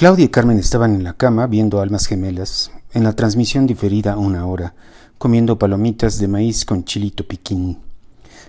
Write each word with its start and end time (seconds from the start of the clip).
Claudia 0.00 0.24
y 0.24 0.28
Carmen 0.30 0.58
estaban 0.58 0.94
en 0.94 1.04
la 1.04 1.12
cama 1.12 1.46
viendo 1.46 1.82
Almas 1.82 2.06
Gemelas, 2.06 2.70
en 2.94 3.04
la 3.04 3.12
transmisión 3.12 3.66
diferida 3.66 4.16
una 4.16 4.46
hora, 4.46 4.72
comiendo 5.18 5.58
palomitas 5.58 6.18
de 6.18 6.26
maíz 6.26 6.64
con 6.64 6.86
chilito 6.86 7.28
piquín. 7.28 7.80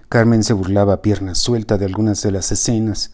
Carmen 0.08 0.46
se 0.46 0.54
burlaba 0.54 0.94
a 0.94 1.02
pierna 1.02 1.36
suelta 1.36 1.78
de 1.78 1.84
algunas 1.84 2.22
de 2.22 2.32
las 2.32 2.54
escenas, 2.54 3.12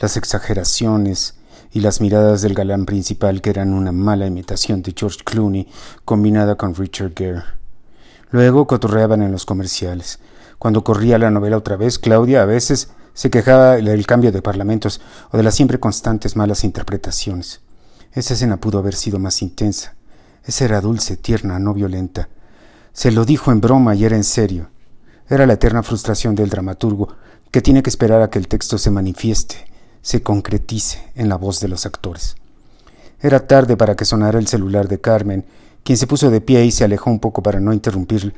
las 0.00 0.16
exageraciones 0.16 1.36
y 1.70 1.78
las 1.78 2.00
miradas 2.00 2.42
del 2.42 2.54
galán 2.54 2.86
principal 2.86 3.40
que 3.40 3.50
eran 3.50 3.72
una 3.72 3.92
mala 3.92 4.26
imitación 4.26 4.82
de 4.82 4.92
George 4.92 5.20
Clooney 5.24 5.68
combinada 6.04 6.56
con 6.56 6.74
Richard 6.74 7.12
Gere. 7.14 7.44
Luego 8.32 8.66
cotorreaban 8.66 9.22
en 9.22 9.30
los 9.30 9.46
comerciales. 9.46 10.18
Cuando 10.58 10.82
corría 10.82 11.18
la 11.18 11.30
novela 11.30 11.56
otra 11.56 11.76
vez, 11.76 12.00
Claudia 12.00 12.42
a 12.42 12.46
veces 12.46 12.90
se 13.14 13.30
quejaba 13.30 13.76
del 13.76 14.06
cambio 14.08 14.32
de 14.32 14.42
parlamentos 14.42 15.00
o 15.30 15.36
de 15.36 15.44
las 15.44 15.54
siempre 15.54 15.78
constantes 15.78 16.34
malas 16.34 16.64
interpretaciones. 16.64 17.60
Esa 18.16 18.32
escena 18.32 18.56
pudo 18.56 18.78
haber 18.78 18.94
sido 18.94 19.18
más 19.18 19.42
intensa. 19.42 19.94
Esa 20.42 20.64
era 20.64 20.80
dulce, 20.80 21.18
tierna, 21.18 21.58
no 21.58 21.74
violenta. 21.74 22.30
Se 22.94 23.10
lo 23.10 23.26
dijo 23.26 23.52
en 23.52 23.60
broma 23.60 23.94
y 23.94 24.06
era 24.06 24.16
en 24.16 24.24
serio. 24.24 24.70
Era 25.28 25.44
la 25.44 25.52
eterna 25.52 25.82
frustración 25.82 26.34
del 26.34 26.48
dramaturgo, 26.48 27.14
que 27.50 27.60
tiene 27.60 27.82
que 27.82 27.90
esperar 27.90 28.22
a 28.22 28.30
que 28.30 28.38
el 28.38 28.48
texto 28.48 28.78
se 28.78 28.90
manifieste, 28.90 29.56
se 30.00 30.22
concretice 30.22 31.12
en 31.14 31.28
la 31.28 31.36
voz 31.36 31.60
de 31.60 31.68
los 31.68 31.84
actores. 31.84 32.36
Era 33.20 33.46
tarde 33.46 33.76
para 33.76 33.96
que 33.96 34.06
sonara 34.06 34.38
el 34.38 34.46
celular 34.46 34.88
de 34.88 34.98
Carmen, 34.98 35.44
quien 35.84 35.98
se 35.98 36.06
puso 36.06 36.30
de 36.30 36.40
pie 36.40 36.64
y 36.64 36.70
se 36.72 36.84
alejó 36.84 37.10
un 37.10 37.20
poco 37.20 37.42
para 37.42 37.60
no 37.60 37.74
interrumpir 37.74 38.32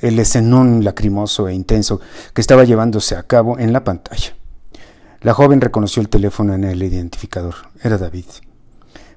el 0.00 0.18
escenón 0.18 0.82
lacrimoso 0.82 1.46
e 1.46 1.54
intenso 1.54 2.00
que 2.34 2.40
estaba 2.40 2.64
llevándose 2.64 3.14
a 3.14 3.22
cabo 3.22 3.60
en 3.60 3.72
la 3.72 3.84
pantalla. 3.84 4.34
La 5.20 5.34
joven 5.34 5.60
reconoció 5.60 6.02
el 6.02 6.08
teléfono 6.08 6.52
en 6.52 6.64
el 6.64 6.82
identificador. 6.82 7.54
Era 7.80 7.96
David. 7.96 8.24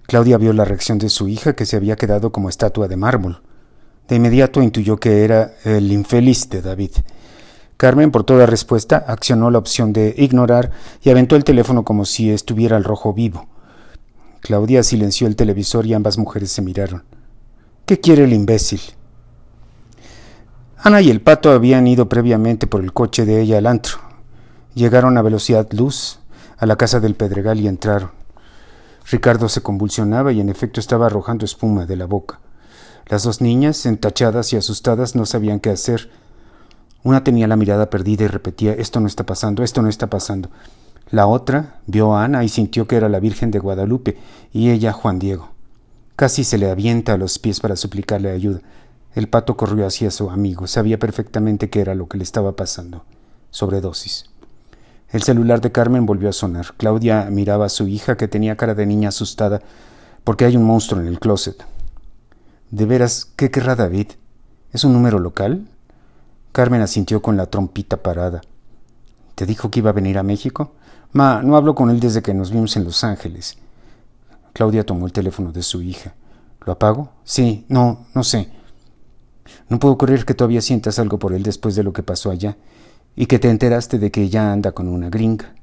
Claudia 0.04 0.38
vio 0.38 0.54
la 0.54 0.66
reacción 0.66 0.98
de 0.98 1.10
su 1.10 1.28
hija, 1.28 1.54
que 1.54 1.66
se 1.66 1.76
había 1.76 1.96
quedado 1.96 2.32
como 2.32 2.50
estatua 2.50 2.88
de 2.88 2.98
mármol. 2.98 3.42
De 4.08 4.18
inmediato 4.18 4.62
intuyó 4.62 4.98
que 4.98 5.24
era 5.24 5.54
el 5.64 5.92
infeliz 5.92 6.50
de 6.50 6.62
David. 6.62 6.92
Carmen, 7.78 8.12
por 8.12 8.24
toda 8.24 8.46
respuesta, 8.46 8.98
accionó 9.08 9.50
la 9.50 9.58
opción 9.58 9.94
de 9.94 10.14
ignorar 10.18 10.72
y 11.02 11.10
aventó 11.10 11.36
el 11.36 11.44
teléfono 11.44 11.84
como 11.84 12.06
si 12.06 12.30
estuviera 12.30 12.78
al 12.78 12.84
rojo 12.84 13.14
vivo. 13.14 13.48
Claudia 14.42 14.84
silenció 14.84 15.28
el 15.28 15.36
televisor 15.36 15.86
y 15.86 15.94
ambas 15.94 16.18
mujeres 16.18 16.52
se 16.52 16.62
miraron. 16.62 17.04
¿Qué 17.86 18.00
quiere 18.00 18.26
el 18.26 18.34
imbécil? 18.34 18.82
Ana 20.78 21.02
y 21.02 21.10
el 21.10 21.22
pato 21.22 21.52
habían 21.52 21.88
ido 21.88 22.10
previamente 22.10 22.68
por 22.68 22.84
el 22.84 22.92
coche 22.92 23.26
de 23.26 23.42
ella 23.42 23.58
al 23.58 23.68
antro. 23.68 24.00
Llegaron 24.76 25.18
a 25.18 25.22
velocidad 25.22 25.72
luz 25.72 26.20
a 26.58 26.66
la 26.66 26.76
casa 26.76 27.00
del 27.00 27.16
Pedregal 27.16 27.60
y 27.60 27.68
entraron. 27.68 28.23
Ricardo 29.10 29.50
se 29.50 29.62
convulsionaba 29.62 30.32
y 30.32 30.40
en 30.40 30.50
efecto 30.50 30.80
estaba 30.80 31.08
arrojando 31.08 31.46
espuma 31.46 31.86
de 31.86 31.96
la 31.96 32.06
boca. 32.06 32.40
Las 33.08 33.24
dos 33.24 33.42
niñas, 33.42 33.86
entachadas 33.86 34.54
y 34.54 34.58
asustadas, 34.58 35.16
no 35.16 35.26
sabían 35.26 35.60
qué 35.60 35.70
hacer. 35.70 36.10
Una 37.04 37.24
tenía 37.24 37.48
la 37.48 37.58
mirada 37.58 37.90
perdida 37.90 38.24
y 38.24 38.28
repetía 38.28 38.74
Esto 38.74 39.00
no 39.00 39.08
está 39.08 39.26
pasando, 39.26 39.64
esto 39.64 39.82
no 39.82 39.90
está 39.90 40.08
pasando. 40.08 40.50
La 41.10 41.28
otra 41.28 41.82
vio 41.86 42.16
a 42.16 42.24
Ana 42.24 42.44
y 42.44 42.50
sintió 42.50 42.88
que 42.88 42.96
era 42.96 43.10
la 43.10 43.20
Virgen 43.20 43.52
de 43.52 43.60
Guadalupe 43.60 44.18
y 44.52 44.72
ella 44.72 44.94
Juan 44.94 45.20
Diego. 45.20 45.50
Casi 46.16 46.44
se 46.44 46.58
le 46.58 46.70
avienta 46.70 47.14
a 47.14 47.18
los 47.18 47.40
pies 47.40 47.60
para 47.60 47.76
suplicarle 47.76 48.32
ayuda. 48.32 48.62
El 49.14 49.28
pato 49.28 49.58
corrió 49.58 49.86
hacia 49.86 50.10
su 50.12 50.30
amigo. 50.30 50.66
Sabía 50.66 50.98
perfectamente 50.98 51.70
qué 51.70 51.82
era 51.82 51.94
lo 51.94 52.08
que 52.08 52.18
le 52.18 52.24
estaba 52.24 52.56
pasando. 52.56 53.04
Sobredosis. 53.52 54.26
El 55.14 55.22
celular 55.22 55.62
de 55.62 55.72
Carmen 55.72 56.08
volvió 56.08 56.28
a 56.28 56.34
sonar. 56.34 56.74
Claudia 56.76 57.28
miraba 57.30 57.68
a 57.68 57.70
su 57.70 57.88
hija, 57.88 58.18
que 58.18 58.28
tenía 58.28 58.58
cara 58.58 58.74
de 58.74 58.88
niña 58.88 59.10
asustada, 59.10 59.62
porque 60.24 60.44
hay 60.44 60.58
un 60.58 60.64
monstruo 60.64 61.00
en 61.02 61.08
el 61.08 61.20
closet. 61.20 61.64
¿De 62.72 62.88
veras 62.88 63.32
qué 63.36 63.52
querrá 63.52 63.76
David? 63.76 64.08
¿Es 64.72 64.84
un 64.84 64.92
número 64.92 65.20
local? 65.20 65.68
Carmen 66.52 66.82
asintió 66.82 67.22
con 67.22 67.38
la 67.38 67.46
trompita 67.46 67.98
parada. 67.98 68.42
¿Te 69.36 69.46
dijo 69.46 69.70
que 69.70 69.82
iba 69.82 69.92
a 69.92 69.94
venir 69.94 70.18
a 70.18 70.24
México? 70.24 70.74
Ma, 71.12 71.44
no 71.44 71.58
hablo 71.58 71.76
con 71.76 71.92
él 71.92 72.00
desde 72.00 72.24
que 72.24 72.34
nos 72.34 72.50
vimos 72.50 72.76
en 72.76 72.84
Los 72.84 73.04
Ángeles. 73.04 73.60
Claudia 74.52 74.84
tomó 74.84 75.06
el 75.06 75.14
teléfono 75.14 75.52
de 75.52 75.62
su 75.62 75.84
hija. 75.84 76.16
¿Lo 76.66 76.74
apago? 76.74 77.12
Sí, 77.24 77.66
no, 77.70 78.08
no 78.16 78.24
sé. 78.24 78.50
No 79.70 79.78
puedo 79.78 79.96
creer 79.96 80.26
que 80.26 80.34
todavía 80.34 80.62
sientas 80.62 80.98
algo 80.98 81.20
por 81.20 81.34
él 81.34 81.44
después 81.44 81.76
de 81.76 81.84
lo 81.84 81.94
que 81.94 82.02
pasó 82.02 82.32
allá 82.32 82.58
y 83.16 83.28
que 83.28 83.40
te 83.40 83.50
enteraste 83.50 84.00
de 84.00 84.12
que 84.12 84.24
ella 84.24 84.52
anda 84.52 84.72
con 84.72 84.88
una 84.88 85.10
gringa. 85.10 85.54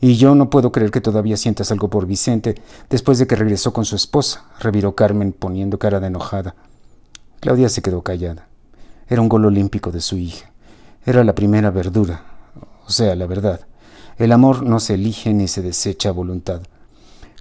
Y 0.00 0.16
yo 0.16 0.34
no 0.34 0.50
puedo 0.50 0.70
creer 0.72 0.90
que 0.90 1.00
todavía 1.00 1.36
sientas 1.36 1.70
algo 1.70 1.88
por 1.88 2.06
Vicente 2.06 2.56
después 2.90 3.18
de 3.18 3.26
que 3.26 3.36
regresó 3.36 3.72
con 3.72 3.84
su 3.84 3.96
esposa, 3.96 4.44
reviró 4.60 4.94
Carmen 4.94 5.32
poniendo 5.32 5.78
cara 5.78 6.00
de 6.00 6.08
enojada. 6.08 6.54
Claudia 7.40 7.68
se 7.68 7.82
quedó 7.82 8.02
callada. 8.02 8.48
Era 9.08 9.22
un 9.22 9.28
gol 9.28 9.46
olímpico 9.46 9.90
de 9.90 10.00
su 10.00 10.16
hija. 10.16 10.50
Era 11.06 11.24
la 11.24 11.34
primera 11.34 11.70
verdura, 11.70 12.24
o 12.86 12.90
sea, 12.90 13.14
la 13.14 13.26
verdad. 13.26 13.60
El 14.16 14.32
amor 14.32 14.62
no 14.62 14.80
se 14.80 14.94
elige 14.94 15.32
ni 15.34 15.48
se 15.48 15.62
desecha 15.62 16.10
a 16.10 16.12
voluntad. 16.12 16.62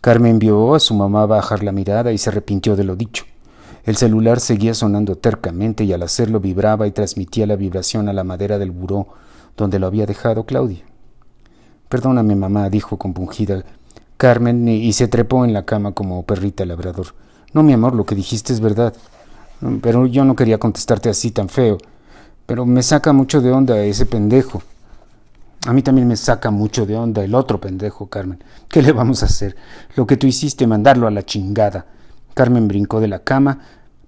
Carmen 0.02 0.40
vio 0.40 0.76
a 0.76 0.80
su 0.80 0.94
mamá 0.94 1.26
bajar 1.26 1.64
la 1.64 1.72
mirada 1.72 2.12
y 2.12 2.18
se 2.18 2.30
arrepintió 2.30 2.76
de 2.76 2.84
lo 2.84 2.96
dicho. 2.96 3.26
El 3.86 3.96
celular 3.96 4.40
seguía 4.40 4.74
sonando 4.74 5.18
tercamente 5.18 5.84
y 5.84 5.94
al 5.94 6.04
hacerlo 6.04 6.40
vibraba 6.40 6.88
y 6.88 6.92
transmitía 6.92 7.46
la 7.46 7.56
vibración 7.56 8.10
a 8.10 8.14
la 8.14 8.24
madera 8.24 8.58
del 8.58 8.72
buró 8.72 9.08
donde 9.58 9.80
lo 9.80 9.88
había 9.88 10.06
dejado 10.06 10.46
Claudia. 10.46 10.84
Perdóname, 11.90 12.36
mamá, 12.36 12.70
dijo 12.70 12.98
compungida 12.98 13.64
Carmen 14.18 14.68
y 14.68 14.94
se 14.94 15.08
trepó 15.08 15.46
en 15.46 15.54
la 15.54 15.66
cama 15.66 15.92
como 15.92 16.24
perrita 16.24 16.66
labrador. 16.66 17.08
No, 17.54 17.62
mi 17.62 17.74
amor, 17.74 17.94
lo 17.94 18.06
que 18.06 18.16
dijiste 18.16 18.54
es 18.54 18.60
verdad. 18.60 18.94
Pero 19.82 20.08
yo 20.08 20.26
no 20.26 20.36
quería 20.36 20.58
contestarte 20.58 21.10
así 21.10 21.32
tan 21.32 21.50
feo. 21.50 21.78
Pero 22.46 22.66
me 22.66 22.84
saca 22.84 23.14
mucho 23.14 23.42
de 23.42 23.52
onda 23.52 23.80
ese 23.84 24.06
pendejo. 24.06 24.62
A 25.66 25.72
mí 25.72 25.82
también 25.82 26.08
me 26.08 26.18
saca 26.18 26.52
mucho 26.52 26.86
de 26.86 26.96
onda 26.96 27.24
el 27.24 27.36
otro 27.36 27.62
pendejo, 27.62 28.08
Carmen. 28.08 28.44
¿Qué 28.68 28.82
le 28.82 28.92
vamos 28.92 29.24
a 29.24 29.28
hacer? 29.28 29.56
Lo 29.96 30.06
que 30.06 30.18
tú 30.18 30.28
hiciste, 30.28 30.68
mandarlo 30.68 31.08
a 31.08 31.12
la 31.12 31.24
chingada. 31.24 31.86
Carmen 32.34 32.68
brincó 32.68 33.00
de 33.00 33.08
la 33.08 33.20
cama 33.20 33.60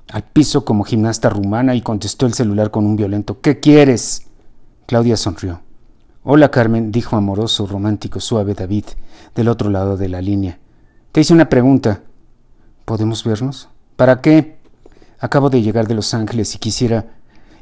al 0.09 0.23
piso 0.23 0.66
como 0.66 0.84
gimnasta 0.84 1.29
rumana 1.29 1.75
y 1.75 1.81
contestó 1.81 2.25
el 2.25 2.34
celular 2.34 2.72
con 2.72 2.85
un 2.85 2.95
violento 2.95 3.41
¿Qué 3.41 3.59
quieres? 3.59 4.28
Claudia 4.88 5.18
sonrió. 5.18 5.62
Hola, 6.23 6.51
Carmen, 6.51 6.91
dijo 6.91 7.16
amoroso, 7.16 7.66
romántico, 7.66 8.19
suave 8.19 8.53
David, 8.53 8.85
del 9.34 9.47
otro 9.47 9.72
lado 9.72 9.97
de 9.97 10.09
la 10.09 10.22
línea. 10.22 10.59
Te 11.12 11.22
hice 11.22 11.34
una 11.34 11.50
pregunta. 11.50 12.03
¿Podemos 12.85 13.23
vernos? 13.23 13.68
¿Para 13.96 14.22
qué? 14.22 14.59
Acabo 15.19 15.50
de 15.50 15.63
llegar 15.63 15.88
de 15.88 15.96
Los 15.96 16.13
Ángeles 16.13 16.53
y 16.53 16.59
quisiera. 16.59 17.07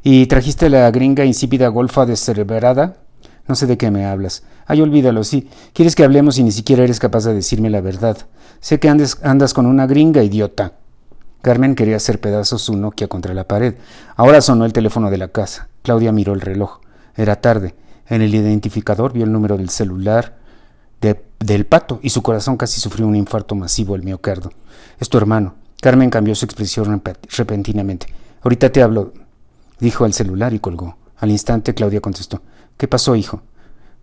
¿Y 0.02 0.26
trajiste 0.26 0.68
la 0.68 0.90
gringa 0.90 1.24
insípida 1.24 1.68
golfa 1.68 2.04
descerebrada? 2.04 2.98
No 3.48 3.54
sé 3.54 3.66
de 3.66 3.78
qué 3.78 3.90
me 3.90 4.04
hablas. 4.04 4.42
Ay, 4.66 4.82
olvídalo, 4.82 5.24
sí. 5.24 5.48
Quieres 5.72 5.94
que 5.94 6.04
hablemos 6.04 6.36
y 6.36 6.42
ni 6.42 6.52
siquiera 6.52 6.84
eres 6.84 7.00
capaz 7.00 7.24
de 7.24 7.32
decirme 7.32 7.70
la 7.70 7.80
verdad. 7.80 8.18
Sé 8.60 8.78
que 8.78 8.90
andas 8.90 9.54
con 9.54 9.64
una 9.64 9.86
gringa, 9.86 10.22
idiota. 10.22 10.74
Carmen 11.40 11.74
quería 11.74 11.96
hacer 11.96 12.20
pedazos 12.20 12.60
su 12.60 12.76
Nokia 12.76 13.08
contra 13.08 13.32
la 13.32 13.48
pared. 13.48 13.76
Ahora 14.14 14.42
sonó 14.42 14.66
el 14.66 14.74
teléfono 14.74 15.10
de 15.10 15.18
la 15.18 15.28
casa. 15.28 15.68
Claudia 15.82 16.12
miró 16.12 16.34
el 16.34 16.42
reloj. 16.42 16.83
Era 17.16 17.40
tarde. 17.40 17.74
En 18.08 18.22
el 18.22 18.34
identificador 18.34 19.12
vio 19.12 19.24
el 19.24 19.32
número 19.32 19.56
del 19.56 19.70
celular 19.70 20.36
del 21.38 21.66
pato 21.66 22.00
y 22.02 22.10
su 22.10 22.22
corazón 22.22 22.56
casi 22.56 22.80
sufrió 22.80 23.06
un 23.06 23.16
infarto 23.16 23.54
masivo 23.54 23.94
al 23.94 24.02
miocardo. 24.02 24.50
Es 24.98 25.08
tu 25.08 25.18
hermano. 25.18 25.54
Carmen 25.80 26.08
cambió 26.08 26.34
su 26.34 26.46
expresión 26.46 27.02
repentinamente. 27.36 28.06
Ahorita 28.42 28.72
te 28.72 28.82
hablo, 28.82 29.12
dijo 29.78 30.04
al 30.04 30.14
celular 30.14 30.54
y 30.54 30.58
colgó. 30.58 30.96
Al 31.18 31.30
instante 31.30 31.74
Claudia 31.74 32.00
contestó. 32.00 32.40
¿Qué 32.78 32.88
pasó, 32.88 33.14
hijo? 33.16 33.42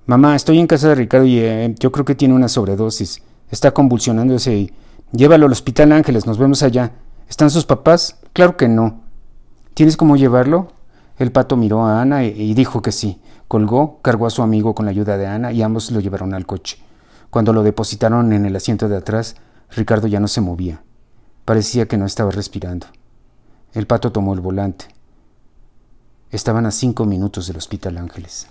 Mamá, 0.06 0.36
estoy 0.36 0.60
en 0.60 0.68
casa 0.68 0.90
de 0.90 0.96
Ricardo 0.96 1.26
y 1.26 1.40
eh, 1.40 1.76
yo 1.80 1.92
creo 1.92 2.06
que 2.06 2.16
tiene 2.16 2.36
una 2.36 2.48
sobredosis. 2.48 3.24
Está 3.50 3.72
convulsionándose 3.72 4.56
y... 4.56 4.72
Llévalo 5.14 5.46
al 5.46 5.52
Hospital 5.52 5.92
Ángeles, 5.92 6.26
nos 6.26 6.38
vemos 6.38 6.64
allá. 6.64 6.94
¿Están 7.28 7.50
sus 7.50 7.66
papás? 7.66 8.18
Claro 8.32 8.56
que 8.56 8.70
no. 8.70 9.02
¿Tienes 9.74 9.98
cómo 9.98 10.16
llevarlo? 10.16 10.72
El 11.22 11.32
pato 11.32 11.56
miró 11.56 11.86
a 11.86 12.02
Ana 12.02 12.24
y 12.24 12.56
dijo 12.56 12.82
que 12.82 12.92
sí. 12.92 13.22
Colgó, 13.48 14.02
cargó 14.02 14.26
a 14.26 14.32
su 14.32 14.42
amigo 14.42 14.74
con 14.74 14.86
la 14.86 14.90
ayuda 14.90 15.18
de 15.18 15.28
Ana 15.28 15.52
y 15.52 15.62
ambos 15.62 15.92
lo 15.92 16.00
llevaron 16.00 16.34
al 16.34 16.48
coche. 16.48 16.80
Cuando 17.30 17.54
lo 17.54 17.62
depositaron 17.62 18.34
en 18.34 18.48
el 18.48 18.56
asiento 18.56 18.90
de 18.90 18.98
atrás, 18.98 19.36
Ricardo 19.70 20.08
ya 20.08 20.20
no 20.20 20.28
se 20.28 20.42
movía. 20.42 20.82
Parecía 21.46 21.88
que 21.88 21.96
no 21.96 22.08
estaba 22.08 22.32
respirando. 22.32 22.88
El 23.72 23.86
pato 23.86 24.12
tomó 24.12 24.34
el 24.34 24.40
volante. 24.40 24.86
Estaban 26.32 26.66
a 26.66 26.72
cinco 26.72 27.06
minutos 27.06 27.46
del 27.46 27.58
Hospital 27.58 28.00
Ángeles. 28.00 28.48